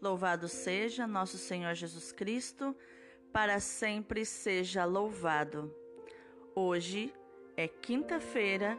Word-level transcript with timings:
Louvado 0.00 0.46
seja 0.46 1.08
nosso 1.08 1.36
Senhor 1.36 1.74
Jesus 1.74 2.12
Cristo, 2.12 2.74
para 3.32 3.58
sempre 3.58 4.24
seja 4.24 4.84
louvado. 4.84 5.74
Hoje 6.54 7.12
é 7.56 7.66
quinta-feira, 7.66 8.78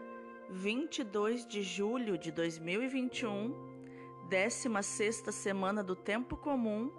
22 0.49 1.45
de 1.45 1.61
julho 1.61 2.17
de 2.17 2.31
2021, 2.31 3.53
16 4.29 5.23
semana 5.35 5.83
do 5.83 5.93
Tempo 5.93 6.37
Comum, 6.37 6.89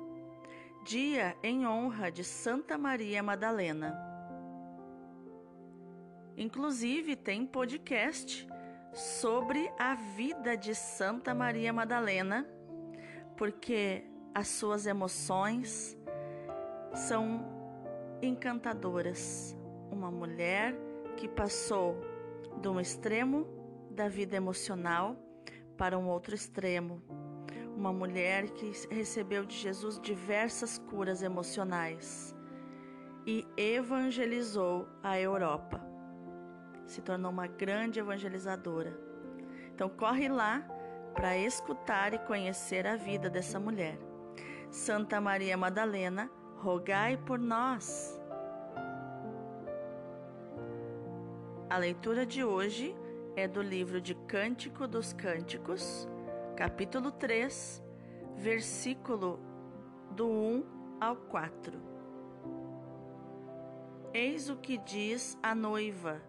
dia 0.85 1.35
em 1.43 1.67
honra 1.67 2.13
de 2.13 2.23
Santa 2.23 2.77
Maria 2.77 3.23
Madalena. 3.23 3.99
Inclusive 6.37 7.17
tem 7.17 7.47
podcast 7.47 8.47
sobre 8.93 9.73
a 9.79 9.95
vida 9.95 10.59
de 10.59 10.75
Santa 10.75 11.35
Maria 11.35 11.73
Madalena, 11.73 12.47
porque 13.35 14.10
as 14.35 14.49
suas 14.49 14.87
emoções 14.87 15.99
são 16.95 17.45
encantadoras. 18.23 19.57
Uma 19.91 20.11
mulher 20.11 20.75
que 21.17 21.29
passou 21.29 21.97
de 22.61 22.69
um 22.69 22.81
extremo 22.81 23.47
da 23.91 24.09
vida 24.09 24.37
emocional 24.37 25.17
para 25.77 25.99
um 25.99 26.09
outro 26.09 26.35
extremo. 26.35 27.03
Uma 27.77 27.93
mulher 27.93 28.51
que 28.51 28.73
recebeu 28.91 29.45
de 29.45 29.57
Jesus 29.57 29.99
diversas 30.01 30.79
curas 30.79 31.23
emocionais 31.23 32.35
e 33.27 33.47
evangelizou 33.57 34.87
a 35.03 35.19
Europa 35.19 35.81
se 36.87 37.01
tornou 37.01 37.31
uma 37.31 37.47
grande 37.47 38.01
evangelizadora. 38.01 38.93
Então 39.73 39.89
corre 39.89 40.29
lá 40.29 40.61
para 41.15 41.37
escutar 41.39 42.13
e 42.13 42.19
conhecer 42.19 42.87
a 42.87 42.97
vida 42.97 43.31
dessa 43.31 43.59
mulher. 43.61 44.10
Santa 44.71 45.21
Maria 45.21 45.57
Madalena, 45.57 46.31
rogai 46.57 47.17
por 47.17 47.39
nós. 47.39 48.21
A 51.69 51.77
leitura 51.77 52.25
de 52.25 52.43
hoje 52.45 52.97
é 53.37 53.47
do 53.47 53.63
livro 53.63 54.01
de 54.01 54.15
Cântico 54.15 54.87
dos 54.87 55.13
Cânticos, 55.13 56.09
capítulo 56.57 57.11
3, 57.13 57.83
versículo 58.37 59.39
do 60.13 60.29
1 60.29 60.65
ao 61.01 61.17
4. 61.17 61.81
Eis 64.13 64.49
o 64.49 64.57
que 64.57 64.79
diz 64.79 65.39
a 65.43 65.55
noiva 65.55 66.21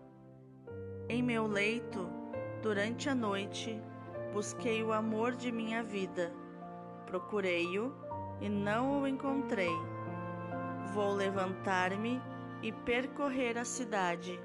em 1.11 1.21
meu 1.21 1.45
leito, 1.45 2.09
durante 2.61 3.09
a 3.09 3.13
noite, 3.13 3.77
busquei 4.31 4.81
o 4.81 4.93
amor 4.93 5.35
de 5.35 5.51
minha 5.51 5.83
vida. 5.83 6.31
Procurei-o 7.05 7.93
e 8.41 8.49
não 8.49 9.01
o 9.01 9.07
encontrei. 9.07 9.71
Vou 10.93 11.13
levantar-me 11.13 12.21
e 12.61 12.71
percorrer 12.71 13.57
a 13.57 13.63
cidade, 13.63 14.39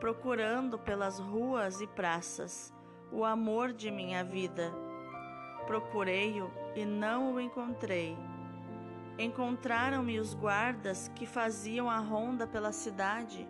procurando 0.00 0.78
pelas 0.78 1.18
ruas 1.18 1.80
e 1.80 1.86
praças 1.86 2.72
o 3.10 3.24
amor 3.24 3.72
de 3.72 3.90
minha 3.90 4.24
vida. 4.24 4.72
Procurei-o 5.66 6.50
e 6.74 6.84
não 6.84 7.34
o 7.34 7.40
encontrei. 7.40 8.16
Encontraram-me 9.18 10.18
os 10.18 10.32
guardas 10.32 11.08
que 11.14 11.26
faziam 11.26 11.90
a 11.90 11.98
ronda 11.98 12.46
pela 12.46 12.72
cidade. 12.72 13.46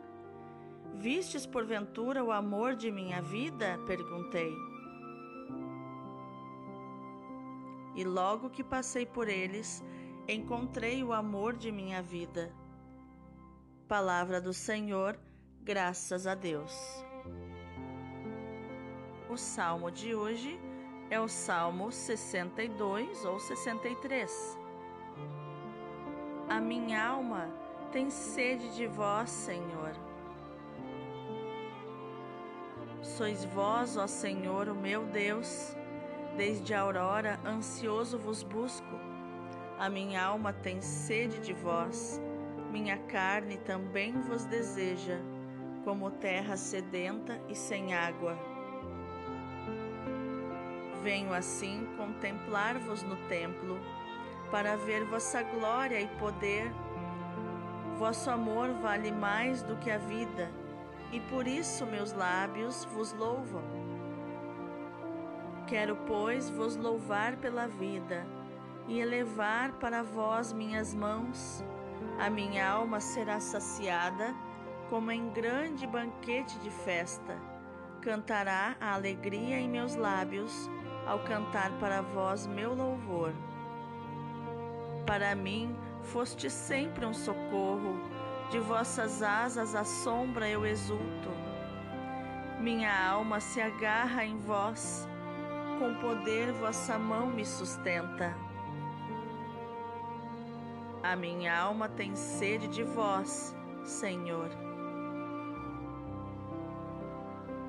Vistes 0.95 1.47
porventura 1.47 2.25
o 2.25 2.33
amor 2.33 2.75
de 2.75 2.91
minha 2.91 3.23
vida? 3.23 3.79
perguntei. 3.87 4.72
E 7.95 8.05
logo 8.05 8.51
que 8.51 8.65
passei 8.65 9.05
por 9.05 9.29
eles, 9.29 9.83
encontrei 10.29 11.03
o 11.03 11.13
amor 11.13 11.57
de 11.57 11.71
minha 11.71 12.03
vida. 12.03 12.53
Palavra 13.87 14.41
do 14.41 14.53
Senhor, 14.53 15.19
graças 15.63 16.27
a 16.27 16.35
Deus. 16.35 16.73
O 19.29 19.37
salmo 19.37 19.91
de 19.91 20.15
hoje 20.15 20.59
é 21.11 21.21
o 21.21 21.29
Salmo 21.29 21.91
62 21.93 23.25
ou 23.25 23.39
63. 23.39 24.59
A 26.49 26.61
minha 26.61 27.07
alma 27.07 27.49
tem 27.91 28.11
sede 28.11 28.75
de 28.75 28.87
vós, 28.87 29.31
Senhor 29.31 30.13
Sois 33.03 33.45
vós, 33.45 33.97
ó 33.97 34.07
Senhor, 34.07 34.69
o 34.69 34.75
meu 34.77 35.05
Deus, 35.05 35.77
desde 36.37 36.75
a 36.75 36.81
aurora 36.81 37.39
ansioso 37.45 38.19
vos 38.19 38.43
busco. 38.43 39.01
A 39.79 39.89
minha 39.89 40.23
alma 40.23 40.53
tem 40.53 40.81
sede 40.81 41.41
de 41.41 41.53
vós, 41.53 42.21
minha 42.71 42.97
carne 42.97 43.57
também 43.59 44.21
vos 44.23 44.45
deseja, 44.45 45.19
como 45.85 46.11
terra 46.11 46.57
sedenta 46.57 47.41
e 47.49 47.55
sem 47.55 47.95
água. 47.95 48.39
Venho 51.03 51.35
assim 51.35 51.87
contemplar-vos 51.97 53.03
no 53.03 53.17
templo, 53.29 53.81
para 54.51 54.77
ver 54.77 55.05
vossa 55.05 55.43
glória 55.43 56.01
e 56.01 56.07
poder. 56.19 56.71
Vosso 57.99 58.31
amor 58.31 58.73
vale 58.75 59.11
mais 59.11 59.63
do 59.63 59.77
que 59.77 59.91
a 59.91 59.99
vida 59.99 60.51
e 61.13 61.21
por 61.21 61.47
isso 61.47 61.85
meus 61.87 62.13
lábios 62.13 62.85
vos 62.87 63.13
louvam. 63.13 63.82
Quero, 65.73 65.97
pois, 66.07 66.51
vos 66.51 66.77
louvar 66.77 67.39
pela 67.39 67.67
vida 67.67 68.27
e 68.87 69.01
elevar 69.01 69.73
para 69.81 70.03
vós 70.03 70.53
minhas 70.53 70.93
mãos. 70.93 71.65
A 72.21 72.29
minha 72.29 72.69
alma 72.69 73.01
será 73.01 73.41
saciada 73.41 74.35
como 74.91 75.11
em 75.11 75.31
grande 75.31 75.87
banquete 75.87 76.59
de 76.59 76.69
festa. 76.69 77.39
Cantará 78.03 78.77
a 78.83 78.93
alegria 78.93 79.59
em 79.59 79.67
meus 79.67 79.97
lábios 79.97 80.71
ao 81.07 81.21
cantar 81.21 81.71
para 81.81 82.03
vós 82.03 82.47
meu 82.47 82.75
louvor. 82.75 83.33
Para 85.07 85.35
mim 85.35 85.75
foste 86.03 86.51
sempre 86.51 87.07
um 87.07 87.15
socorro 87.15 87.99
de 88.51 88.59
vossas 88.59 89.23
asas 89.23 89.75
à 89.75 89.85
sombra 89.85 90.47
eu 90.47 90.67
exulto. 90.67 91.31
Minha 92.61 93.09
alma 93.09 93.41
se 93.41 93.59
agarra 93.59 94.23
em 94.23 94.37
vós, 94.37 95.09
com 95.79 95.95
poder 95.95 96.53
vossa 96.53 96.99
mão 96.99 97.27
me 97.27 97.45
sustenta. 97.45 98.35
A 101.03 101.17
minha 101.17 101.59
alma 101.59 101.89
tem 101.89 102.15
sede 102.15 102.69
de 102.69 102.83
vós, 102.83 103.57
Senhor. 103.85 104.49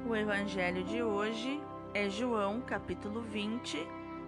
O 0.08 0.16
evangelho 0.16 0.84
de 0.84 1.02
hoje 1.02 1.62
é 1.94 2.09
João, 2.09 2.62
capítulo 2.62 3.22
20, 3.22 3.88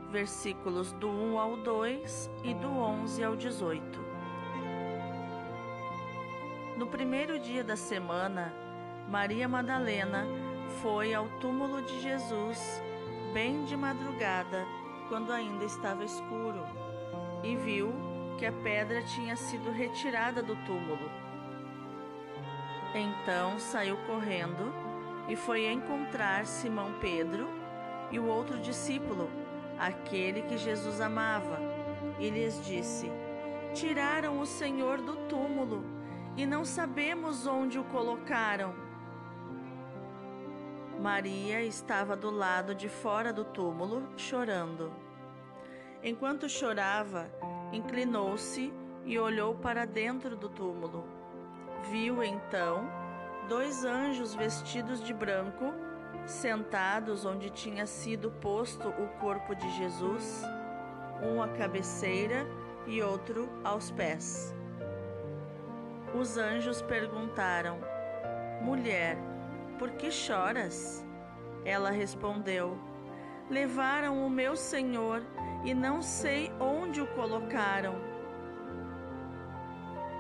versículos 0.10 0.92
do 0.94 1.10
1 1.10 1.40
ao 1.40 1.58
2 1.58 2.32
e 2.44 2.54
do 2.54 2.68
11 2.68 3.24
ao 3.24 3.36
18. 3.36 4.00
No 6.78 6.88
primeiro 6.88 7.40
dia 7.40 7.64
da 7.64 7.76
semana, 7.76 8.54
Maria 9.10 9.48
Madalena 9.48 10.26
foi 10.82 11.14
ao 11.14 11.28
túmulo 11.40 11.82
de 11.82 12.02
Jesus, 12.02 12.82
bem 13.36 13.66
de 13.66 13.76
madrugada, 13.76 14.66
quando 15.10 15.34
ainda 15.34 15.66
estava 15.66 16.06
escuro, 16.06 16.64
e 17.44 17.54
viu 17.58 17.94
que 18.38 18.46
a 18.46 18.52
pedra 18.54 19.04
tinha 19.04 19.36
sido 19.36 19.72
retirada 19.72 20.42
do 20.42 20.56
túmulo. 20.64 21.12
Então 22.94 23.60
saiu 23.60 23.98
correndo 24.08 24.74
e 25.28 25.36
foi 25.36 25.70
encontrar 25.70 26.46
Simão 26.46 26.94
Pedro 27.02 27.50
e 28.10 28.18
o 28.20 28.26
outro 28.26 28.58
discípulo, 28.58 29.30
aquele 29.78 30.44
que 30.44 30.58
Jesus 30.58 31.02
amava, 31.02 31.60
e 32.18 32.30
lhes 32.30 32.66
disse: 32.66 33.12
Tiraram 33.74 34.40
o 34.40 34.46
Senhor 34.46 35.02
do 35.02 35.14
túmulo 35.28 35.84
e 36.38 36.46
não 36.46 36.64
sabemos 36.64 37.46
onde 37.46 37.78
o 37.78 37.84
colocaram. 37.84 38.85
Maria 41.00 41.62
estava 41.62 42.16
do 42.16 42.32
lado 42.32 42.74
de 42.74 42.90
fora 42.90 43.32
do 43.32 43.44
túmulo, 43.44 44.08
chorando. 44.18 44.92
Enquanto 46.02 46.48
chorava, 46.48 47.30
inclinou-se 47.72 48.74
e 49.04 49.20
olhou 49.20 49.56
para 49.56 49.86
dentro 49.86 50.36
do 50.36 50.50
túmulo. 50.50 51.06
Viu 51.90 52.24
então 52.24 52.90
dois 53.48 53.84
anjos 53.86 54.34
vestidos 54.34 55.04
de 55.04 55.14
branco, 55.14 55.74
sentados 56.26 57.26
onde 57.26 57.50
tinha 57.50 57.86
sido 57.86 58.32
posto 58.32 58.90
o 58.90 59.08
corpo 59.20 59.54
de 59.54 59.70
Jesus, 59.78 60.44
um 61.22 61.42
à 61.42 61.48
cabeceira 61.48 62.48
e 62.88 63.02
outro 63.02 63.50
aos 63.64 63.92
pés. 63.92 64.56
Os 66.14 66.38
anjos 66.38 66.82
perguntaram: 66.82 67.80
Mulher, 68.62 69.18
por 69.78 69.92
que 69.92 70.12
choras? 70.12 71.06
Ela 71.64 71.92
respondeu: 71.92 72.78
levaram 73.50 74.26
o 74.26 74.30
meu 74.30 74.56
Senhor 74.56 75.22
e 75.64 75.74
não 75.74 76.02
sei 76.02 76.52
onde 76.60 77.02
o 77.02 77.08
colocaram. 77.08 77.96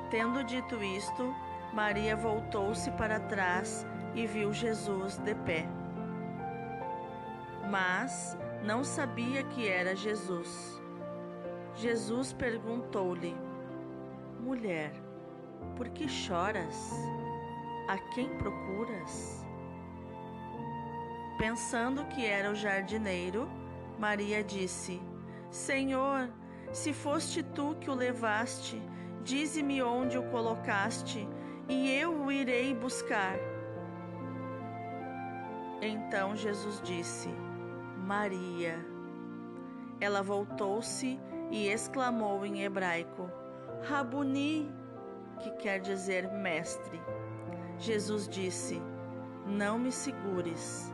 Tendo 0.09 0.43
dito 0.43 0.83
isto, 0.83 1.33
Maria 1.73 2.15
voltou-se 2.15 2.89
para 2.91 3.19
trás 3.19 3.85
e 4.13 4.25
viu 4.27 4.53
Jesus 4.53 5.17
de 5.17 5.35
pé. 5.35 5.67
Mas 7.69 8.37
não 8.63 8.83
sabia 8.83 9.43
que 9.43 9.67
era 9.67 9.95
Jesus. 9.95 10.81
Jesus 11.75 12.31
perguntou-lhe: 12.31 13.35
Mulher, 14.39 14.93
por 15.75 15.89
que 15.89 16.07
choras? 16.07 16.91
A 17.87 17.97
quem 18.13 18.29
procuras? 18.37 19.44
Pensando 21.37 22.05
que 22.05 22.25
era 22.25 22.49
o 22.49 22.55
jardineiro, 22.55 23.49
Maria 23.99 24.43
disse: 24.43 25.01
Senhor, 25.49 26.29
se 26.71 26.93
foste 26.93 27.43
tu 27.43 27.75
que 27.79 27.89
o 27.89 27.93
levaste, 27.93 28.81
dize-me 29.23 29.81
onde 29.81 30.17
o 30.17 30.23
colocaste, 30.31 31.27
e 31.67 31.91
eu 31.91 32.23
o 32.23 32.31
irei 32.31 32.73
buscar. 32.73 33.37
Então 35.81 36.35
Jesus 36.35 36.81
disse: 36.83 37.29
Maria. 37.97 38.77
Ela 39.99 40.21
voltou-se 40.21 41.19
e 41.51 41.67
exclamou 41.67 42.45
em 42.45 42.63
hebraico: 42.63 43.29
Rabuni, 43.83 44.71
que 45.39 45.51
quer 45.51 45.79
dizer 45.79 46.31
mestre. 46.31 47.01
Jesus 47.77 48.27
disse: 48.27 48.81
Não 49.45 49.77
me 49.77 49.91
segures, 49.91 50.93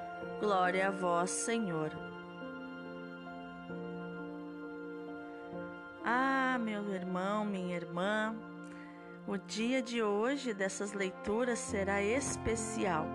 glória 0.39 0.87
a 0.87 0.91
vós, 0.91 1.29
Senhor. 1.29 1.91
Ah, 6.03 6.57
meu 6.59 6.89
irmão, 6.93 7.45
minha 7.45 7.75
irmã, 7.75 8.35
o 9.27 9.37
dia 9.37 9.81
de 9.81 10.01
hoje 10.01 10.53
dessas 10.53 10.93
leituras 10.93 11.59
será 11.59 12.01
especial. 12.01 13.05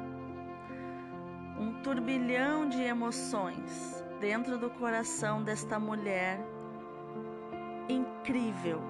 Um 1.59 1.83
turbilhão 1.83 2.69
de 2.69 2.81
emoções 2.83 4.05
dentro 4.21 4.57
do 4.57 4.71
coração 4.71 5.43
desta 5.43 5.79
mulher 5.79 6.39
incrível, 7.89 8.81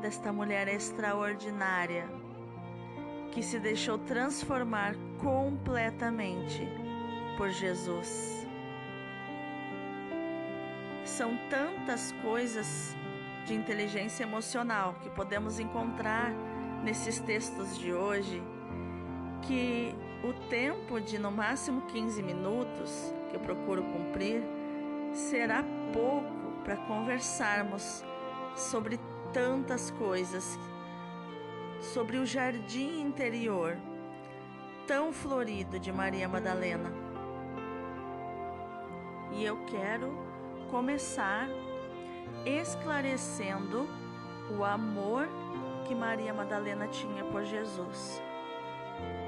desta 0.00 0.32
mulher 0.32 0.68
extraordinária, 0.68 2.08
que 3.32 3.42
se 3.42 3.58
deixou 3.58 3.98
transformar 3.98 4.94
completamente 5.18 6.79
por 7.40 7.48
Jesus. 7.48 8.46
São 11.06 11.38
tantas 11.48 12.12
coisas 12.20 12.94
de 13.46 13.54
inteligência 13.54 14.24
emocional 14.24 14.94
que 15.00 15.08
podemos 15.08 15.58
encontrar 15.58 16.34
nesses 16.84 17.18
textos 17.18 17.78
de 17.78 17.94
hoje 17.94 18.42
que 19.40 19.94
o 20.22 20.34
tempo 20.50 21.00
de 21.00 21.18
no 21.18 21.30
máximo 21.30 21.80
15 21.86 22.22
minutos 22.22 23.10
que 23.30 23.36
eu 23.36 23.40
procuro 23.40 23.84
cumprir 23.84 24.42
será 25.14 25.64
pouco 25.94 26.62
para 26.62 26.76
conversarmos 26.76 28.04
sobre 28.54 29.00
tantas 29.32 29.90
coisas, 29.92 30.58
sobre 31.80 32.18
o 32.18 32.26
jardim 32.26 33.00
interior 33.00 33.78
tão 34.86 35.10
florido 35.10 35.78
de 35.78 35.90
Maria 35.90 36.28
Madalena. 36.28 36.99
E 39.32 39.44
eu 39.44 39.56
quero 39.66 40.12
começar 40.70 41.48
esclarecendo 42.44 43.88
o 44.56 44.64
amor 44.64 45.28
que 45.86 45.94
Maria 45.94 46.32
Madalena 46.32 46.86
tinha 46.88 47.24
por 47.24 47.44
Jesus, 47.44 48.22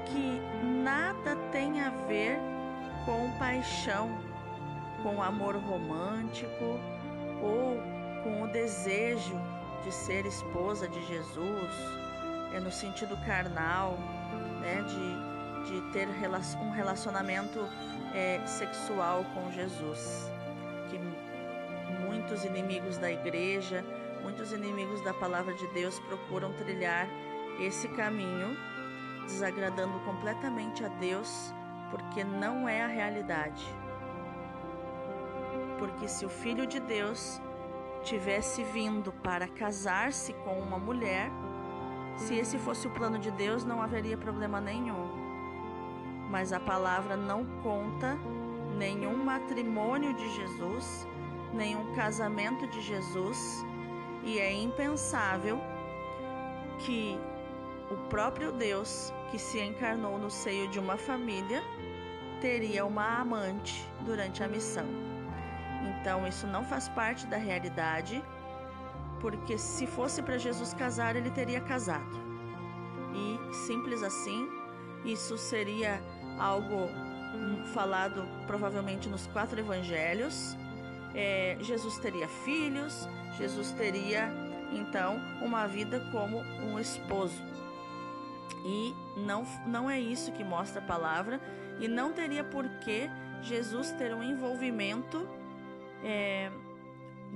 que 0.05 0.65
nada 0.65 1.35
tem 1.51 1.81
a 1.81 1.89
ver 2.07 2.37
com 3.05 3.31
paixão, 3.37 4.09
com 5.01 5.21
amor 5.21 5.55
romântico 5.55 6.79
ou 7.41 7.77
com 8.23 8.43
o 8.43 8.47
desejo 8.47 9.39
de 9.83 9.91
ser 9.91 10.25
esposa 10.25 10.87
de 10.87 11.05
Jesus, 11.05 11.71
é 12.53 12.59
no 12.59 12.71
sentido 12.71 13.17
carnal, 13.25 13.97
né, 14.61 14.81
de, 14.83 15.69
de 15.69 15.91
ter 15.91 16.07
um 16.07 16.71
relacionamento 16.71 17.59
é, 18.13 18.45
sexual 18.45 19.25
com 19.33 19.51
Jesus, 19.51 20.31
que 20.89 20.99
muitos 22.05 22.43
inimigos 22.45 22.97
da 22.97 23.11
igreja, 23.11 23.83
muitos 24.21 24.51
inimigos 24.51 25.01
da 25.03 25.13
palavra 25.13 25.53
de 25.53 25.67
Deus 25.67 25.99
procuram 25.99 26.53
trilhar 26.53 27.07
esse 27.59 27.87
caminho, 27.89 28.57
desagradando 29.25 29.99
completamente 30.01 30.83
a 30.83 30.87
Deus 30.87 31.53
porque 31.93 32.23
não 32.23 32.67
é 32.67 32.81
a 32.81 32.87
realidade. 32.87 33.63
Porque 35.77 36.07
se 36.07 36.25
o 36.25 36.29
Filho 36.29 36.65
de 36.65 36.79
Deus 36.79 37.39
tivesse 38.03 38.63
vindo 38.63 39.11
para 39.11 39.47
casar-se 39.47 40.33
com 40.33 40.59
uma 40.59 40.79
mulher, 40.79 41.29
se 42.17 42.35
esse 42.35 42.57
fosse 42.57 42.87
o 42.87 42.91
plano 42.91 43.19
de 43.19 43.29
Deus, 43.29 43.63
não 43.63 43.79
haveria 43.79 44.17
problema 44.17 44.59
nenhum. 44.59 45.02
Mas 46.33 46.51
a 46.51 46.59
palavra 46.59 47.15
não 47.15 47.45
conta 47.61 48.17
nenhum 48.75 49.15
matrimônio 49.23 50.15
de 50.15 50.27
Jesus, 50.35 51.07
nenhum 51.53 51.93
casamento 51.93 52.65
de 52.71 52.81
Jesus, 52.81 53.63
e 54.23 54.39
é 54.39 54.51
impensável 54.51 55.61
que 56.79 57.19
o 57.91 57.95
próprio 58.09 58.51
Deus, 58.51 59.13
que 59.29 59.37
se 59.37 59.61
encarnou 59.61 60.17
no 60.17 60.31
seio 60.31 60.67
de 60.69 60.79
uma 60.79 60.97
família, 60.97 61.61
teria 62.41 62.83
uma 62.83 63.19
amante 63.19 63.87
durante 64.01 64.43
a 64.43 64.47
missão. 64.47 64.87
Então, 65.87 66.25
isso 66.25 66.47
não 66.47 66.63
faz 66.65 66.89
parte 66.89 67.27
da 67.27 67.37
realidade, 67.37 68.23
porque 69.21 69.55
se 69.55 69.85
fosse 69.85 70.19
para 70.23 70.39
Jesus 70.39 70.73
casar, 70.73 71.15
ele 71.15 71.29
teria 71.29 71.61
casado. 71.61 72.17
E 73.13 73.53
simples 73.53 74.01
assim, 74.01 74.49
isso 75.05 75.37
seria 75.37 76.01
algo 76.39 76.89
falado 77.73 78.27
provavelmente 78.45 79.09
nos 79.09 79.27
quatro 79.27 79.59
evangelhos. 79.59 80.57
É, 81.15 81.57
Jesus 81.61 81.97
teria 81.99 82.27
filhos, 82.27 83.07
Jesus 83.37 83.71
teria 83.71 84.31
então 84.71 85.19
uma 85.41 85.67
vida 85.67 85.99
como 86.11 86.39
um 86.39 86.79
esposo. 86.79 87.41
E 88.65 88.93
não, 89.17 89.45
não 89.67 89.89
é 89.89 89.99
isso 89.99 90.31
que 90.31 90.43
mostra 90.43 90.81
a 90.81 90.85
palavra, 90.85 91.39
e 91.79 91.87
não 91.87 92.13
teria 92.13 92.43
por 92.43 92.67
que 92.79 93.09
Jesus 93.41 93.91
ter 93.91 94.13
um 94.13 94.23
envolvimento 94.23 95.27
é, 96.03 96.49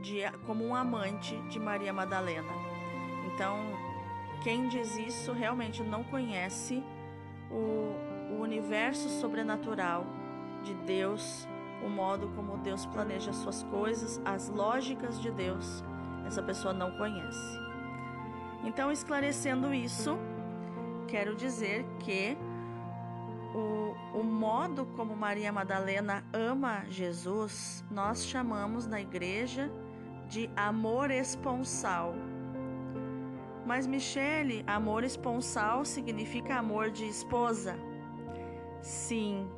de, 0.02 0.22
como 0.46 0.66
um 0.66 0.74
amante 0.74 1.36
de 1.50 1.60
Maria 1.60 1.92
Madalena. 1.92 2.52
Então, 3.26 3.60
quem 4.44 4.68
diz 4.70 4.96
isso 4.98 5.34
realmente 5.34 5.84
não 5.84 6.04
conhece 6.04 6.82
o 7.52 8.07
universo 8.48 9.10
sobrenatural 9.10 10.06
de 10.64 10.74
Deus, 10.74 11.48
o 11.86 11.90
modo 11.90 12.30
como 12.36 12.58
Deus 12.58 12.86
planeja 12.86 13.34
suas 13.34 13.64
coisas, 13.64 14.22
as 14.26 14.50
lógicas 14.50 15.20
de 15.22 15.30
Deus. 15.30 15.84
Essa 16.26 16.42
pessoa 16.42 16.74
não 16.74 16.98
conhece. 16.98 17.60
Então, 18.64 18.92
esclarecendo 18.92 19.74
isso, 19.74 20.18
quero 21.08 21.36
dizer 21.36 21.86
que 22.00 22.38
o, 23.54 24.20
o 24.20 24.24
modo 24.24 24.86
como 24.96 25.16
Maria 25.16 25.52
Madalena 25.52 26.24
ama 26.34 26.86
Jesus, 26.90 27.86
nós 27.92 28.26
chamamos 28.26 28.88
na 28.88 29.00
igreja 29.00 29.72
de 30.28 30.50
amor 30.56 31.12
esponsal. 31.12 32.16
Mas, 33.66 33.86
Michele, 33.86 34.64
amor 34.66 35.04
esponsal 35.04 35.86
significa 35.86 36.56
amor 36.56 36.90
de 36.90 37.06
esposa? 37.06 37.78
Sim, 38.82 39.50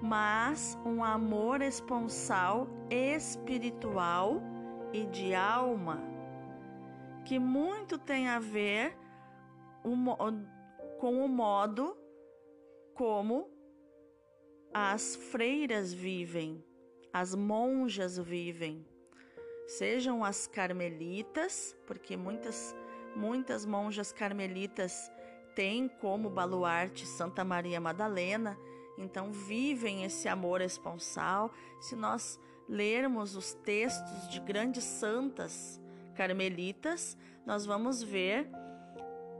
mas 0.00 0.78
um 0.84 1.02
amor 1.02 1.60
esponsal 1.62 2.68
espiritual 2.90 4.40
e 4.92 5.04
de 5.06 5.34
alma, 5.34 6.02
que 7.24 7.38
muito 7.38 7.98
tem 7.98 8.28
a 8.28 8.38
ver 8.38 8.96
com 10.98 11.24
o 11.24 11.28
modo 11.28 11.96
como 12.94 13.50
as 14.72 15.16
freiras 15.16 15.92
vivem, 15.92 16.64
as 17.12 17.34
monjas 17.34 18.18
vivem, 18.18 18.86
sejam 19.66 20.24
as 20.24 20.46
carmelitas, 20.46 21.76
porque 21.86 22.16
muitas 22.16 22.74
muitas 23.16 23.66
monjas 23.66 24.12
carmelitas 24.12 25.10
têm 25.58 25.88
como 25.88 26.30
baluarte 26.30 27.04
Santa 27.04 27.42
Maria 27.42 27.80
Madalena, 27.80 28.56
então 28.96 29.32
vivem 29.32 30.04
esse 30.04 30.28
amor 30.28 30.60
esponsal. 30.60 31.50
Se 31.80 31.96
nós 31.96 32.38
lermos 32.68 33.34
os 33.34 33.54
textos 33.54 34.28
de 34.28 34.38
grandes 34.38 34.84
santas 34.84 35.80
carmelitas, 36.14 37.18
nós 37.44 37.66
vamos 37.66 38.00
ver 38.00 38.48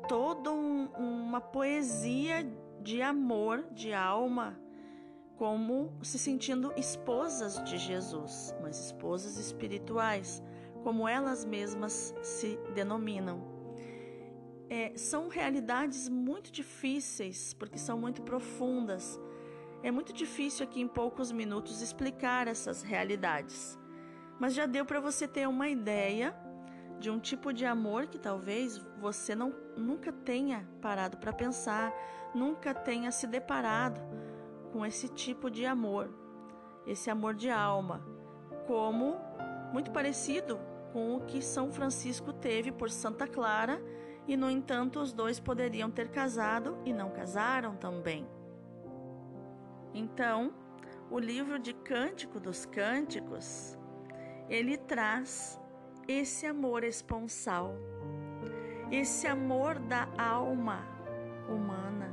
toda 0.09 0.51
um, 0.51 0.89
uma 0.99 1.41
poesia 1.41 2.45
de 2.81 3.01
amor, 3.01 3.63
de 3.71 3.95
alma, 3.95 4.59
como 5.37 5.97
se 6.03 6.19
sentindo 6.19 6.73
esposas 6.77 7.63
de 7.63 7.79
Jesus, 7.79 8.53
mas 8.61 8.87
esposas 8.87 9.37
espirituais, 9.37 10.43
como 10.83 11.07
elas 11.07 11.45
mesmas 11.45 12.13
se 12.23 12.59
denominam. 12.75 13.58
É, 14.71 14.93
são 14.97 15.29
realidades 15.29 16.09
muito 16.09 16.53
difíceis, 16.53 17.55
porque 17.55 17.79
são 17.79 17.99
muito 17.99 18.23
profundas. 18.23 19.19
É 19.83 19.91
muito 19.91 20.13
difícil 20.13 20.65
aqui 20.65 20.81
em 20.81 20.89
poucos 20.89 21.31
minutos 21.31 21.81
explicar 21.81 22.49
essas 22.49 22.83
realidades, 22.83 23.79
mas 24.39 24.53
já 24.53 24.67
deu 24.67 24.85
para 24.85 25.01
você 25.01 25.27
ter 25.27 25.47
uma 25.47 25.69
ideia 25.69 26.35
de 26.99 27.11
um 27.11 27.19
tipo 27.19 27.53
de 27.53 27.65
amor 27.65 28.09
que 28.09 28.19
talvez 28.19 28.79
você 29.01 29.35
não, 29.35 29.55
nunca 29.77 30.13
tenha 30.13 30.69
parado 30.83 31.17
para 31.19 31.33
pensar, 31.33 31.95
nunca 32.35 32.75
tenha 32.75 33.13
se 33.13 33.27
deparado 33.27 34.01
com 34.73 34.85
esse 34.85 35.09
tipo 35.09 35.49
de 35.49 35.65
amor, 35.65 36.11
esse 36.87 37.09
amor 37.09 37.35
de 37.35 37.49
alma, 37.49 38.05
como 38.67 39.17
muito 39.73 39.93
parecido 39.93 40.59
com 40.93 41.17
o 41.17 41.21
que 41.21 41.41
São 41.41 41.71
Francisco 41.71 42.33
teve 42.33 42.73
por 42.73 42.91
Santa 42.91 43.27
Clara, 43.27 43.81
e 44.28 44.37
no 44.37 44.50
entanto 44.50 45.00
os 45.00 45.11
dois 45.11 45.40
poderiam 45.40 45.90
ter 45.90 46.11
casado 46.11 46.76
e 46.85 46.92
não 46.92 47.11
casaram 47.11 47.75
também. 47.75 48.28
Então, 49.94 50.52
o 51.11 51.18
livro 51.18 51.58
de 51.58 51.73
Cântico 51.73 52.38
dos 52.38 52.66
Cânticos, 52.66 53.76
ele 54.47 54.76
traz 54.76 55.58
esse 56.06 56.47
amor 56.47 56.85
esponsal, 56.85 57.75
esse 58.90 59.26
amor 59.26 59.78
da 59.78 60.06
alma 60.18 60.87
humana, 61.49 62.12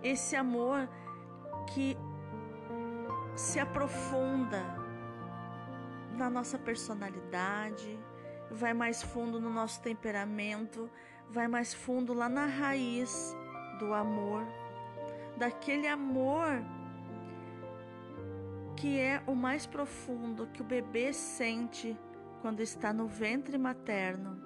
esse 0.00 0.36
amor 0.36 0.88
que 1.74 1.96
se 3.34 3.58
aprofunda 3.58 4.62
na 6.16 6.30
nossa 6.30 6.56
personalidade, 6.56 7.98
vai 8.50 8.72
mais 8.72 9.02
fundo 9.02 9.40
no 9.40 9.50
nosso 9.50 9.80
temperamento, 9.82 10.90
vai 11.28 11.48
mais 11.48 11.74
fundo 11.74 12.12
lá 12.12 12.28
na 12.28 12.46
raiz 12.46 13.36
do 13.78 13.92
amor, 13.92 14.44
daquele 15.36 15.86
amor 15.86 16.62
que 18.76 18.98
é 18.98 19.22
o 19.26 19.34
mais 19.34 19.66
profundo 19.66 20.46
que 20.46 20.62
o 20.62 20.64
bebê 20.64 21.12
sente 21.12 21.98
quando 22.40 22.60
está 22.60 22.92
no 22.92 23.08
ventre 23.08 23.58
materno, 23.58 24.40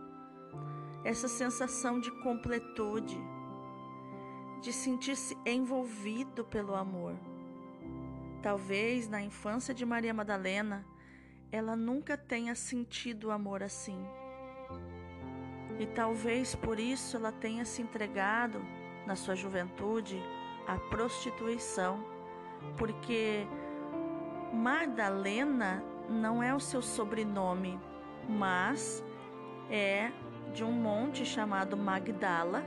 essa 1.04 1.28
sensação 1.28 2.00
de 2.00 2.10
completude, 2.22 3.18
de 4.62 4.72
sentir-se 4.72 5.36
envolvido 5.44 6.44
pelo 6.44 6.74
amor. 6.74 7.14
Talvez 8.42 9.08
na 9.08 9.20
infância 9.20 9.74
de 9.74 9.84
Maria 9.84 10.14
Madalena, 10.14 10.86
ela 11.52 11.76
nunca 11.76 12.16
tenha 12.16 12.54
sentido 12.54 13.30
amor 13.30 13.62
assim. 13.62 14.02
E 15.78 15.86
talvez 15.86 16.54
por 16.54 16.80
isso 16.80 17.16
ela 17.18 17.30
tenha 17.30 17.64
se 17.66 17.82
entregado, 17.82 18.60
na 19.06 19.14
sua 19.14 19.34
juventude, 19.34 20.18
à 20.66 20.78
prostituição, 20.78 22.02
porque 22.78 23.46
Madalena 24.52 25.84
não 26.08 26.42
é 26.42 26.54
o 26.54 26.60
seu 26.60 26.80
sobrenome, 26.80 27.78
mas 28.28 29.04
é 29.70 30.10
de 30.54 30.64
um 30.64 30.72
monte 30.72 31.24
chamado 31.24 31.76
Magdala, 31.76 32.62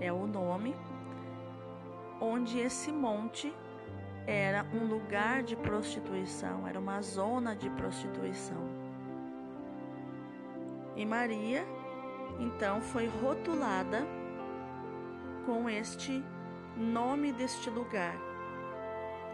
é 0.00 0.12
o 0.12 0.26
nome, 0.26 0.74
onde 2.20 2.58
esse 2.58 2.90
monte 2.90 3.52
era 4.26 4.66
um 4.72 4.86
lugar 4.86 5.42
de 5.42 5.56
prostituição, 5.56 6.66
era 6.66 6.78
uma 6.78 7.00
zona 7.02 7.54
de 7.54 7.68
prostituição. 7.70 8.62
E 10.96 11.04
Maria, 11.04 11.64
então, 12.38 12.80
foi 12.80 13.06
rotulada 13.06 14.06
com 15.44 15.68
este 15.68 16.24
nome 16.76 17.32
deste 17.32 17.68
lugar, 17.70 18.16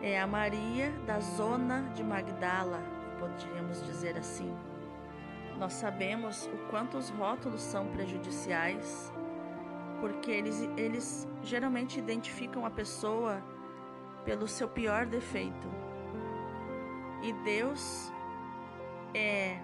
é 0.02 0.20
a 0.20 0.26
Maria 0.26 0.90
da 1.06 1.20
zona 1.20 1.82
de 1.94 2.02
Magdala, 2.02 2.82
poderíamos 3.18 3.84
dizer 3.84 4.16
assim. 4.16 4.54
Nós 5.58 5.74
sabemos 5.74 6.46
o 6.46 6.70
quanto 6.70 6.96
os 6.96 7.10
rótulos 7.10 7.60
são 7.60 7.86
prejudiciais, 7.88 9.12
porque 10.00 10.30
eles, 10.30 10.62
eles 10.76 11.28
geralmente 11.42 11.98
identificam 11.98 12.64
a 12.64 12.70
pessoa 12.70 13.42
pelo 14.24 14.46
seu 14.46 14.68
pior 14.68 15.06
defeito. 15.06 15.68
E 17.22 17.32
Deus 17.32 18.12
é 19.14 19.58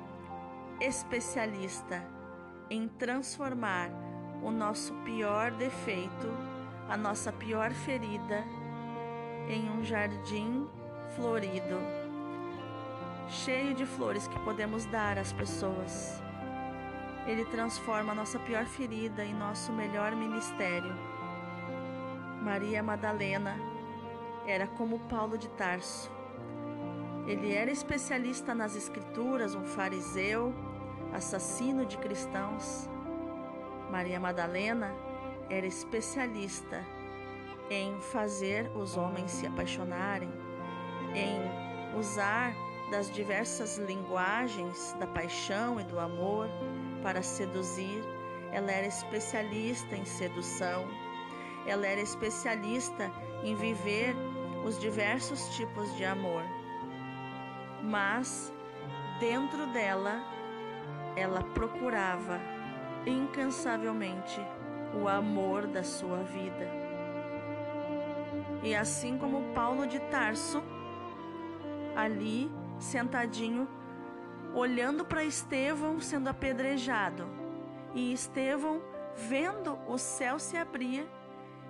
especialista 0.81 2.05
em 2.69 2.89
transformar 2.89 3.91
o 4.43 4.51
nosso 4.51 4.93
pior 5.05 5.51
defeito, 5.53 6.29
a 6.89 6.97
nossa 6.97 7.33
pior 7.33 7.71
ferida, 7.73 8.45
em 9.49 9.71
um 9.71 9.85
jardim 9.85 10.69
florido, 11.15 11.79
cheio 13.29 13.75
de 13.75 13.87
flores 13.87 14.29
que 14.29 14.39
podemos 14.41 14.85
dar 14.87 15.19
às 15.19 15.33
pessoas. 15.33 16.23
Ele 17.27 17.45
transforma 17.47 18.13
a 18.13 18.15
nossa 18.15 18.39
pior 18.39 18.67
ferida 18.67 19.25
em 19.25 19.35
nosso 19.35 19.73
melhor 19.73 20.15
ministério. 20.15 20.95
Maria 22.43 22.83
Madalena 22.83 23.57
era 24.47 24.67
como 24.67 25.01
Paulo 25.01 25.37
de 25.37 25.49
Tarso. 25.51 26.11
Ele 27.27 27.53
era 27.53 27.71
especialista 27.71 28.55
nas 28.55 28.77
escrituras, 28.77 29.55
um 29.55 29.65
fariseu, 29.65 30.55
assassino 31.13 31.85
de 31.85 31.99
cristãos. 31.99 32.89
Maria 33.91 34.21
Madalena 34.21 34.95
era 35.51 35.67
especialista 35.67 36.85
em 37.69 38.01
fazer 38.01 38.71
os 38.77 38.97
homens 38.97 39.31
se 39.33 39.47
apaixonarem, 39.47 40.31
em 41.15 41.99
usar 41.99 42.55
das 42.91 43.11
diversas 43.11 43.79
linguagens 43.79 44.95
da 45.01 45.07
paixão 45.09 45.81
e 45.81 45.85
do 45.85 45.99
amor 45.99 46.49
para 47.03 47.23
seduzir. 47.23 48.03
Ela 48.53 48.71
era 48.71 48.87
especialista 48.87 49.97
em 49.97 50.05
sedução. 50.05 50.87
Ela 51.67 51.87
era 51.87 52.01
especialista 52.01 53.11
em 53.43 53.57
viver 53.57 54.15
os 54.67 54.81
diversos 54.81 55.55
tipos 55.57 55.97
de 55.97 56.05
amor. 56.05 56.43
Mas 57.85 58.53
dentro 59.21 59.65
dela, 59.69 60.21
ela 61.15 61.41
procurava 61.41 62.41
incansavelmente 63.07 64.41
o 65.01 65.07
amor 65.07 65.69
da 65.69 65.85
sua 65.85 66.19
vida. 66.25 66.69
E 68.65 68.75
assim 68.75 69.17
como 69.17 69.55
Paulo 69.55 69.87
de 69.87 70.01
Tarso, 70.01 70.61
ali 71.95 72.51
sentadinho, 72.81 73.69
olhando 74.53 75.05
para 75.05 75.23
Estevão 75.23 76.01
sendo 76.01 76.29
apedrejado, 76.29 77.25
e 77.95 78.13
Estevão 78.13 78.83
vendo 79.15 79.79
o 79.87 79.97
céu 79.97 80.41
se 80.41 80.57
abrir 80.57 81.09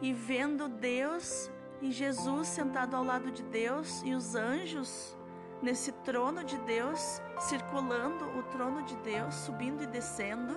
e 0.01 0.15
vendo 0.15 0.67
Deus 0.67 1.51
e 1.81 1.91
Jesus 1.91 2.49
sentado 2.49 2.97
ao 2.97 3.05
lado 3.05 3.31
de 3.31 3.43
Deus 3.43 4.03
e 4.05 4.15
os 4.15 4.35
anjos 4.35 5.17
nesse 5.63 5.93
trono 5.93 6.45
de 6.45 6.59
Deus, 6.59 7.21
circulando 7.39 8.25
o 8.39 8.43
trono 8.45 8.83
de 8.83 8.97
Deus, 8.97 9.35
subindo 9.35 9.83
e 9.83 9.87
descendo. 9.87 10.57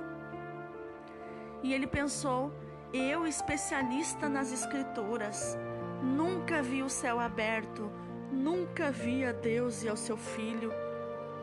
E 1.64 1.74
ele 1.74 1.88
pensou: 1.88 2.54
eu, 2.94 3.28
especialista 3.28 4.28
nas 4.28 4.52
Escrituras, 4.52 5.58
nunca 6.02 6.62
vi 6.62 6.82
o 6.82 6.90
céu 6.90 7.20
aberto, 7.20 7.92
nunca 8.32 8.92
vi 8.92 9.26
a 9.26 9.32
Deus 9.32 9.84
e 9.84 9.90
ao 9.90 9.98
seu 9.98 10.18
filho. 10.18 10.72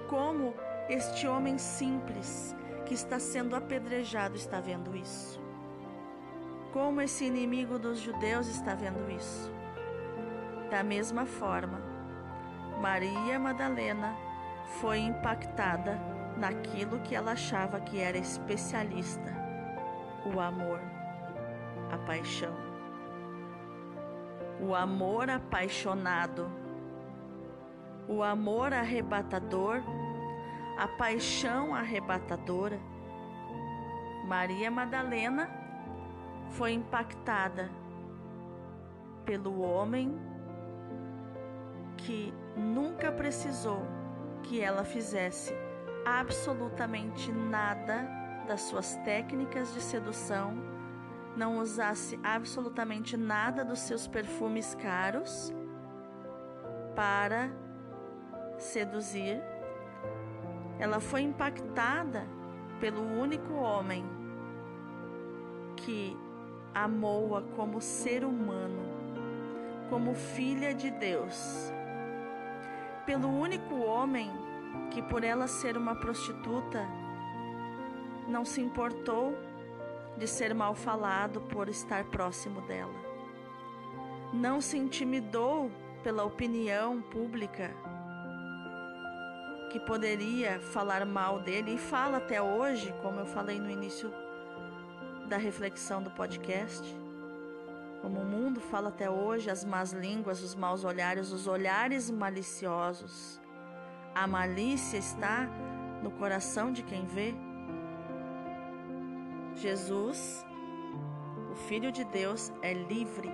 Como 0.08 0.54
este 0.88 1.26
homem 1.26 1.58
simples 1.58 2.54
que 2.84 2.94
está 2.94 3.18
sendo 3.18 3.56
apedrejado 3.56 4.36
está 4.36 4.60
vendo 4.60 4.96
isso? 4.96 5.40
Como 6.72 7.00
esse 7.00 7.24
inimigo 7.24 7.78
dos 7.78 7.98
judeus 7.98 8.48
está 8.48 8.74
vendo 8.74 9.10
isso? 9.10 9.55
Da 10.70 10.82
mesma 10.82 11.24
forma, 11.24 11.80
Maria 12.80 13.38
Madalena 13.38 14.16
foi 14.80 14.98
impactada 14.98 15.96
naquilo 16.36 16.98
que 17.00 17.14
ela 17.14 17.32
achava 17.32 17.80
que 17.80 18.00
era 18.00 18.18
especialista: 18.18 19.32
o 20.24 20.40
amor, 20.40 20.80
a 21.92 21.98
paixão. 21.98 22.54
O 24.60 24.74
amor 24.74 25.30
apaixonado, 25.30 26.50
o 28.08 28.22
amor 28.22 28.72
arrebatador, 28.72 29.82
a 30.76 30.88
paixão 30.88 31.74
arrebatadora. 31.74 32.80
Maria 34.24 34.70
Madalena 34.70 35.48
foi 36.50 36.72
impactada 36.72 37.70
pelo 39.24 39.60
homem 39.60 40.18
que 42.06 42.32
nunca 42.56 43.10
precisou 43.10 43.82
que 44.44 44.60
ela 44.60 44.84
fizesse 44.84 45.52
absolutamente 46.04 47.32
nada 47.32 48.08
das 48.46 48.60
suas 48.60 48.94
técnicas 48.98 49.74
de 49.74 49.80
sedução, 49.80 50.54
não 51.36 51.58
usasse 51.58 52.18
absolutamente 52.22 53.16
nada 53.16 53.64
dos 53.64 53.80
seus 53.80 54.06
perfumes 54.06 54.76
caros 54.76 55.52
para 56.94 57.50
seduzir. 58.56 59.42
Ela 60.78 61.00
foi 61.00 61.22
impactada 61.22 62.24
pelo 62.78 63.02
único 63.02 63.52
homem 63.54 64.04
que 65.76 66.16
amou-a 66.72 67.42
como 67.56 67.80
ser 67.80 68.24
humano, 68.24 68.84
como 69.90 70.14
filha 70.14 70.72
de 70.72 70.88
Deus 70.92 71.74
pelo 73.06 73.28
único 73.28 73.76
homem 73.76 74.30
que, 74.90 75.00
por 75.00 75.22
ela 75.22 75.46
ser 75.46 75.76
uma 75.76 75.94
prostituta, 75.94 76.84
não 78.28 78.44
se 78.44 78.60
importou 78.60 79.34
de 80.18 80.26
ser 80.26 80.52
mal 80.54 80.74
falado 80.74 81.40
por 81.42 81.68
estar 81.68 82.04
próximo 82.04 82.60
dela. 82.62 82.94
Não 84.32 84.60
se 84.60 84.76
intimidou 84.76 85.70
pela 86.02 86.24
opinião 86.24 87.00
pública 87.00 87.70
que 89.70 89.78
poderia 89.80 90.58
falar 90.60 91.04
mal 91.04 91.40
dele 91.40 91.74
e 91.74 91.78
fala 91.78 92.18
até 92.18 92.40
hoje, 92.40 92.92
como 93.02 93.20
eu 93.20 93.26
falei 93.26 93.58
no 93.58 93.70
início 93.70 94.12
da 95.28 95.36
reflexão 95.36 96.02
do 96.02 96.10
podcast. 96.10 97.05
Como 98.06 98.20
o 98.20 98.24
mundo 98.24 98.60
fala 98.60 98.88
até 98.90 99.10
hoje, 99.10 99.50
as 99.50 99.64
más 99.64 99.92
línguas, 99.92 100.40
os 100.40 100.54
maus 100.54 100.84
olhares, 100.84 101.32
os 101.32 101.48
olhares 101.48 102.08
maliciosos. 102.08 103.40
A 104.14 104.28
malícia 104.28 104.96
está 104.96 105.50
no 106.04 106.12
coração 106.12 106.70
de 106.70 106.84
quem 106.84 107.04
vê. 107.04 107.34
Jesus, 109.56 110.46
o 111.50 111.56
Filho 111.56 111.90
de 111.90 112.04
Deus, 112.04 112.52
é 112.62 112.72
livre 112.72 113.28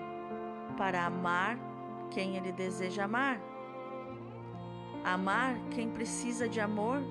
para 0.79 1.05
amar 1.05 1.59
quem 2.11 2.39
ele 2.39 2.51
deseja 2.51 3.05
amar. 3.05 3.39
Amar 5.05 5.55
quem 5.73 5.91
precisa 5.91 6.49
de 6.49 6.61
amor. 6.61 7.03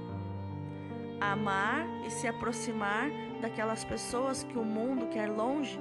Amar 1.20 1.86
e 2.08 2.10
se 2.10 2.28
aproximar 2.28 3.12
daquelas 3.40 3.86
pessoas 3.86 4.44
que 4.44 4.58
o 4.58 4.66
mundo 4.66 5.10
quer 5.10 5.30
longe 5.30 5.80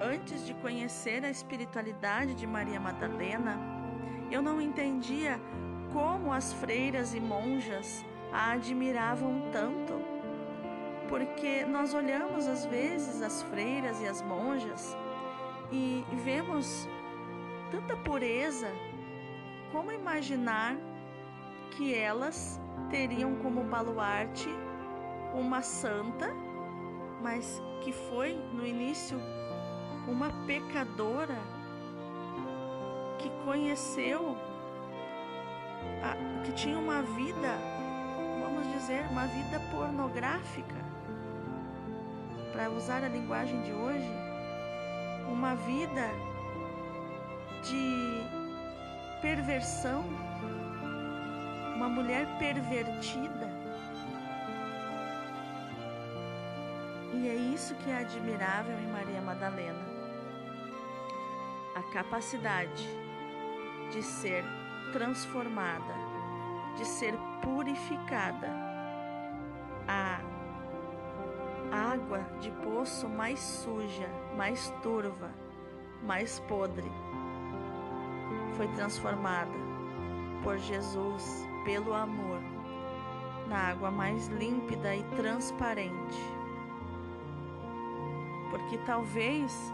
Antes 0.00 0.46
de 0.46 0.54
conhecer 0.54 1.24
a 1.24 1.30
espiritualidade 1.30 2.34
de 2.34 2.46
Maria 2.46 2.78
Madalena, 2.78 3.58
eu 4.30 4.40
não 4.40 4.60
entendia 4.60 5.40
como 5.92 6.32
as 6.32 6.52
freiras 6.52 7.14
e 7.14 7.20
monjas 7.20 8.04
a 8.32 8.52
admiravam 8.52 9.50
tanto. 9.50 9.94
Porque 11.08 11.64
nós 11.64 11.94
olhamos 11.94 12.46
às 12.46 12.64
vezes 12.66 13.22
as 13.22 13.42
freiras 13.42 14.00
e 14.00 14.06
as 14.06 14.22
monjas 14.22 14.96
e 15.72 16.04
vemos 16.22 16.88
tanta 17.72 17.96
pureza, 17.96 18.70
como 19.72 19.90
imaginar 19.90 20.76
que 21.72 21.92
elas 21.92 22.60
teriam 22.88 23.34
como 23.36 23.64
baluarte 23.64 24.48
uma 25.34 25.60
santa, 25.60 26.28
mas 27.20 27.60
que 27.82 27.90
foi 27.92 28.34
no 28.52 28.64
início 28.64 29.18
uma 30.08 30.30
pecadora 30.46 31.38
que 33.18 33.30
conheceu, 33.44 34.36
a, 36.02 36.42
que 36.44 36.52
tinha 36.52 36.78
uma 36.78 37.02
vida, 37.02 37.58
vamos 38.40 38.66
dizer, 38.72 39.04
uma 39.10 39.26
vida 39.26 39.60
pornográfica, 39.70 40.76
para 42.52 42.70
usar 42.70 43.04
a 43.04 43.08
linguagem 43.08 43.60
de 43.62 43.72
hoje, 43.72 44.10
uma 45.30 45.54
vida 45.54 46.08
de 47.62 48.22
perversão, 49.20 50.04
uma 51.76 51.88
mulher 51.88 52.26
pervertida. 52.38 53.48
E 57.14 57.28
é 57.28 57.34
isso 57.34 57.74
que 57.76 57.90
é 57.90 57.98
admirável 57.98 58.78
em 58.78 58.86
Maria 58.88 59.20
Madalena 59.20 59.87
capacidade 61.92 62.88
de 63.90 64.02
ser 64.02 64.44
transformada, 64.92 65.94
de 66.76 66.84
ser 66.84 67.14
purificada. 67.42 68.48
A 69.86 70.20
água 71.72 72.20
de 72.40 72.50
poço 72.50 73.08
mais 73.08 73.38
suja, 73.40 74.08
mais 74.36 74.70
turva, 74.82 75.30
mais 76.02 76.40
podre 76.40 76.90
foi 78.58 78.66
transformada 78.68 79.52
por 80.42 80.58
Jesus, 80.58 81.46
pelo 81.64 81.94
amor, 81.94 82.40
na 83.48 83.68
água 83.68 83.90
mais 83.90 84.26
límpida 84.28 84.96
e 84.96 85.02
transparente. 85.16 86.18
Porque 88.50 88.78
talvez 88.78 89.72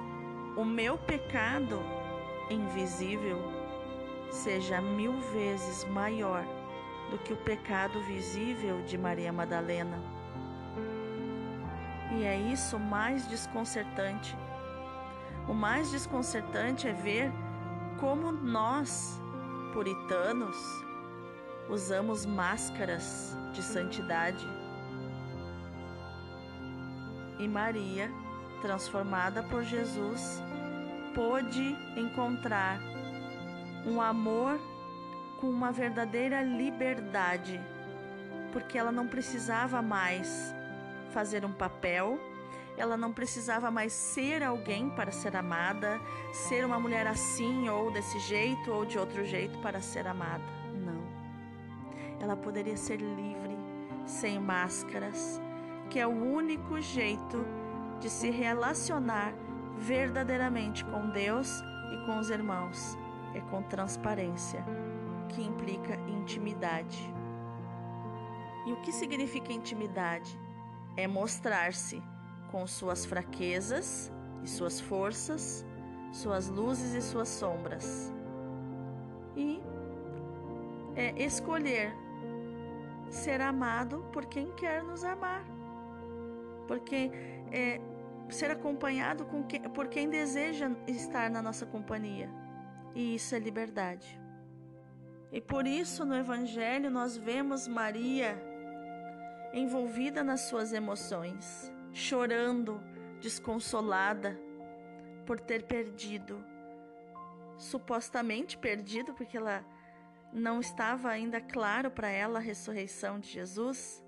o 0.57 0.65
meu 0.65 0.99
pecado 0.99 1.81
invisível 2.51 3.39
seja 4.31 4.81
mil 4.81 5.13
vezes 5.33 5.85
maior 5.85 6.45
do 7.11 7.19
que 7.19 7.33
o 7.33 7.37
pecado 7.37 8.01
visível 8.03 8.83
de 8.83 8.99
Maria 8.99 9.33
Madalena. 9.33 9.99
E 12.13 12.25
é 12.25 12.37
isso 12.37 12.79
mais 12.79 13.27
desconcertante. 13.27 14.37
O 15.49 15.55
mais 15.55 15.91
desconcertante 15.91 16.89
é 16.89 16.93
ver 16.93 17.33
como 18.01 18.33
nós, 18.33 19.21
puritanos, 19.73 20.57
usamos 21.69 22.25
máscaras 22.27 23.37
de 23.53 23.63
santidade. 23.63 24.47
E 27.39 27.49
Maria 27.49 28.11
transformada 28.63 29.43
por 29.43 29.63
Jesus, 29.63 30.43
pôde 31.15 31.77
encontrar 31.97 32.81
um 33.87 34.01
amor 34.01 34.59
com 35.41 35.49
uma 35.49 35.71
verdadeira 35.71 36.43
liberdade, 36.43 37.61
porque 38.53 38.77
ela 38.77 38.91
não 38.91 39.07
precisava 39.07 39.81
mais 39.81 40.55
fazer 41.13 41.45
um 41.45 41.53
papel, 41.53 42.19
ela 42.77 42.97
não 42.97 43.13
precisava 43.13 43.71
mais 43.71 43.93
ser 43.93 44.43
alguém 44.43 44.91
para 44.91 45.13
ser 45.13 45.37
amada, 45.37 46.01
ser 46.33 46.67
uma 46.67 46.81
mulher 46.81 47.07
assim 47.07 47.69
ou 47.69 47.93
desse 47.93 48.19
jeito 48.19 48.73
ou 48.73 48.85
de 48.85 48.99
outro 48.99 49.25
jeito 49.25 49.57
para 49.59 49.81
ser 49.81 50.09
amada. 50.09 50.43
Não. 50.75 51.05
Ela 52.21 52.37
poderia 52.37 52.77
ser 52.77 52.97
livre, 52.97 53.57
sem 54.05 54.41
máscaras, 54.41 55.41
que 55.89 56.01
é 56.01 56.07
o 56.07 56.11
único 56.11 56.81
jeito 56.81 57.47
de 58.01 58.11
se 58.11 58.31
relacionar 58.31 59.33
verdadeiramente 59.79 60.85
com 60.85 61.11
Deus 61.11 61.63
e 61.93 62.07
com 62.07 62.19
os 62.19 62.31
irmãos. 62.31 62.97
É 63.35 63.41
com 63.51 63.63
transparência, 63.63 64.65
que 65.29 65.43
implica 65.43 65.97
intimidade. 66.09 67.13
E 68.67 68.73
o 68.73 68.77
que 68.81 68.93
significa 68.93 69.53
intimidade? 69.53 70.39
É 70.97 71.07
mostrar-se 71.07 72.03
com 72.51 72.67
suas 72.67 73.05
fraquezas 73.05 74.13
e 74.43 74.49
suas 74.49 74.81
forças, 74.81 75.67
suas 76.13 76.49
luzes 76.49 76.95
e 76.95 77.03
suas 77.03 77.29
sombras. 77.29 78.13
E 79.37 79.61
é 80.95 81.21
escolher 81.21 81.93
ser 83.11 83.41
amado 83.41 84.05
por 84.13 84.27
quem 84.27 84.53
quer 84.53 84.83
nos 84.83 85.05
amar. 85.05 85.45
Porque 86.69 87.11
é 87.51 87.81
ser 88.31 88.51
acompanhado 88.51 89.27
quem, 89.49 89.63
por 89.63 89.89
quem 89.89 90.09
deseja 90.09 90.71
estar 90.87 91.31
na 91.31 91.43
nossa 91.43 91.67
companhia. 91.67 92.29
E 92.95 93.15
isso 93.15 93.35
é 93.35 93.39
liberdade. 93.39 94.21
E 95.33 95.41
por 95.41 95.67
isso 95.67 96.05
no 96.05 96.15
Evangelho 96.15 96.91
nós 96.91 97.17
vemos 97.17 97.67
Maria 97.67 98.41
envolvida 99.53 100.23
nas 100.23 100.43
suas 100.43 100.73
emoções, 100.73 101.73
chorando, 101.93 102.81
desconsolada 103.21 104.39
por 105.27 105.41
ter 105.41 105.65
perdido, 105.65 106.45
supostamente 107.57 108.59
perdido, 108.59 109.15
porque 109.15 109.37
ela 109.37 109.65
não 110.33 110.61
estava 110.61 111.09
ainda 111.09 111.41
claro 111.41 111.91
para 111.91 112.09
ela 112.09 112.39
a 112.39 112.43
ressurreição 112.43 113.21
de 113.21 113.29
Jesus, 113.29 114.05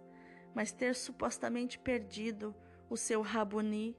mas 0.54 0.72
ter 0.72 0.94
supostamente 0.94 1.78
perdido 1.78 2.54
o 2.90 2.96
seu 2.96 3.22
Rabuni, 3.22 3.96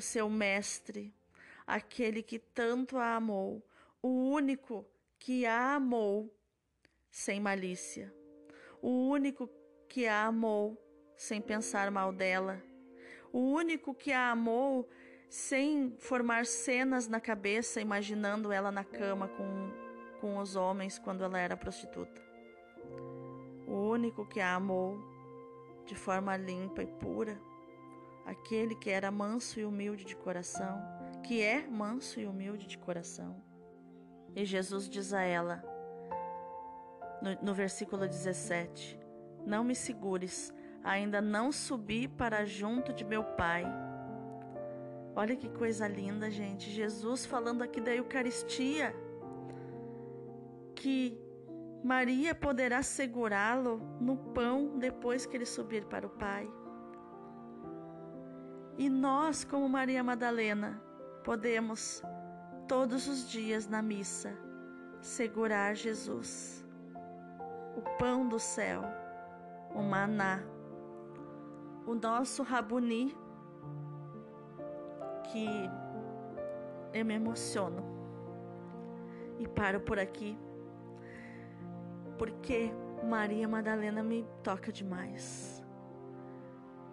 o 0.00 0.02
seu 0.02 0.30
mestre, 0.30 1.14
aquele 1.66 2.22
que 2.22 2.38
tanto 2.38 2.96
a 2.96 3.16
amou, 3.16 3.62
o 4.02 4.08
único 4.08 4.86
que 5.18 5.44
a 5.44 5.74
amou 5.74 6.34
sem 7.10 7.38
malícia, 7.38 8.10
o 8.80 9.10
único 9.10 9.46
que 9.86 10.06
a 10.06 10.24
amou 10.24 10.82
sem 11.18 11.38
pensar 11.38 11.90
mal 11.90 12.14
dela, 12.14 12.62
o 13.30 13.40
único 13.40 13.92
que 13.94 14.10
a 14.10 14.30
amou 14.30 14.88
sem 15.28 15.94
formar 15.98 16.46
cenas 16.46 17.06
na 17.06 17.20
cabeça, 17.20 17.78
imaginando 17.78 18.50
ela 18.50 18.72
na 18.72 18.84
cama 18.84 19.28
com, 19.28 19.70
com 20.18 20.38
os 20.38 20.56
homens 20.56 20.98
quando 20.98 21.22
ela 21.22 21.38
era 21.38 21.58
prostituta. 21.58 22.22
O 23.66 23.74
único 23.74 24.24
que 24.24 24.40
a 24.40 24.54
amou 24.54 24.98
de 25.84 25.94
forma 25.94 26.38
limpa 26.38 26.82
e 26.82 26.86
pura, 26.86 27.38
aquele 28.24 28.74
que 28.74 28.90
era 28.90 29.10
manso 29.10 29.60
e 29.60 29.64
humilde 29.64 30.04
de 30.04 30.16
coração, 30.16 30.80
que 31.22 31.42
é 31.42 31.66
manso 31.66 32.20
e 32.20 32.26
humilde 32.26 32.66
de 32.66 32.78
coração. 32.78 33.42
E 34.34 34.44
Jesus 34.44 34.88
diz 34.88 35.12
a 35.12 35.22
ela, 35.22 35.62
no, 37.20 37.46
no 37.46 37.54
versículo 37.54 38.06
17: 38.06 38.98
Não 39.46 39.64
me 39.64 39.74
segures, 39.74 40.52
ainda 40.82 41.20
não 41.20 41.52
subi 41.52 42.08
para 42.08 42.44
junto 42.44 42.92
de 42.92 43.04
meu 43.04 43.24
Pai. 43.24 43.64
Olha 45.14 45.36
que 45.36 45.48
coisa 45.48 45.88
linda, 45.88 46.30
gente. 46.30 46.70
Jesus 46.70 47.26
falando 47.26 47.62
aqui 47.62 47.80
da 47.80 47.94
Eucaristia, 47.94 48.94
que 50.74 51.20
Maria 51.82 52.34
poderá 52.34 52.82
segurá-lo 52.82 53.78
no 54.00 54.16
pão 54.16 54.78
depois 54.78 55.26
que 55.26 55.36
ele 55.36 55.46
subir 55.46 55.84
para 55.86 56.06
o 56.06 56.10
Pai. 56.10 56.50
E 58.80 58.88
nós, 58.88 59.44
como 59.44 59.68
Maria 59.68 60.02
Madalena, 60.02 60.80
podemos 61.22 62.02
todos 62.66 63.06
os 63.08 63.28
dias 63.28 63.68
na 63.68 63.82
missa 63.82 64.34
segurar 65.02 65.76
Jesus 65.76 66.66
o 67.76 67.82
pão 67.98 68.26
do 68.26 68.38
céu, 68.38 68.82
o 69.74 69.82
maná, 69.82 70.42
o 71.86 71.94
nosso 71.94 72.42
rabuni, 72.42 73.14
que 75.24 75.46
eu 76.94 77.04
me 77.04 77.16
emociono 77.16 77.84
e 79.38 79.46
paro 79.46 79.80
por 79.80 79.98
aqui, 79.98 80.38
porque 82.16 82.72
Maria 83.06 83.46
Madalena 83.46 84.02
me 84.02 84.26
toca 84.42 84.72
demais. 84.72 85.62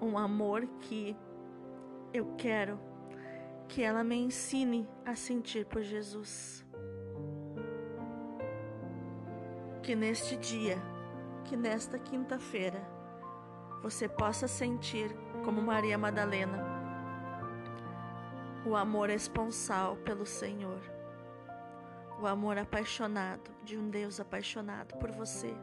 Um 0.02 0.18
amor 0.18 0.68
que 0.82 1.16
eu 2.14 2.34
quero 2.38 2.80
que 3.68 3.82
ela 3.82 4.04
me 4.04 4.16
ensine 4.16 4.88
a 5.06 5.16
sentir 5.16 5.66
por 5.66 5.82
Jesus. 5.82 6.66
que 9.88 9.96
neste 9.96 10.36
dia, 10.36 10.78
que 11.46 11.56
nesta 11.56 11.98
quinta-feira, 11.98 12.86
você 13.82 14.06
possa 14.10 14.46
sentir, 14.46 15.16
como 15.46 15.62
Maria 15.62 15.98
Madalena, 15.98 16.62
o 18.66 18.76
amor 18.76 19.10
esponsal 19.10 19.96
pelo 19.96 20.26
Senhor, 20.26 20.82
o 22.20 22.28
amor 22.28 22.58
apaixonado 22.58 23.50
de 23.64 23.78
um 23.78 23.90
Deus 23.90 24.20
apaixonado 24.20 24.94
por 24.98 25.10
você. 25.10 25.56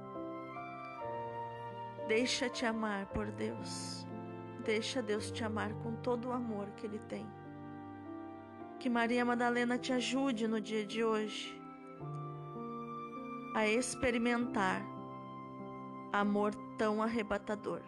Deixa 2.09 2.49
te 2.49 2.65
amar 2.65 3.05
por 3.09 3.31
Deus. 3.31 4.07
Deixa 4.65 5.03
Deus 5.03 5.31
te 5.31 5.45
amar 5.45 5.73
com 5.75 5.95
todo 5.97 6.29
o 6.29 6.33
amor 6.33 6.71
que 6.71 6.87
Ele 6.87 6.99
tem. 6.99 7.27
Que 8.81 8.89
Maria 8.89 9.25
Madalena 9.25 9.77
te 9.79 9.93
ajude 9.93 10.49
no 10.49 10.61
dia 10.61 10.87
de 10.87 11.05
hoje 11.05 11.61
a 13.55 13.69
experimentar 13.69 14.83
amor 16.13 16.55
tão 16.77 17.03
arrebatador. 17.03 17.81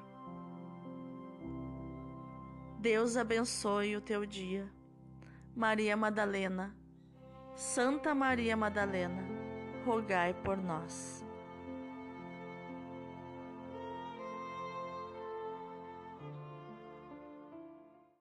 Deus 2.78 3.16
abençoe 3.16 3.96
o 3.96 4.00
teu 4.00 4.24
dia. 4.24 4.70
Maria 5.56 5.96
Madalena, 5.96 6.76
Santa 7.56 8.14
Maria 8.14 8.56
Madalena, 8.56 9.24
rogai 9.84 10.34
por 10.34 10.58
nós. 10.58 11.25